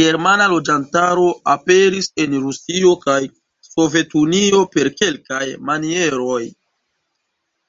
Germana 0.00 0.46
loĝantaro 0.52 1.26
aperis 1.56 2.10
en 2.26 2.38
Rusio 2.46 2.94
kaj 3.04 3.20
Sovetunio 3.72 4.66
per 4.76 4.94
kelkaj 4.98 5.46
manieroj. 5.70 6.44